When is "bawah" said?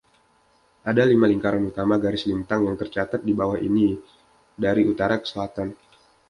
3.39-3.59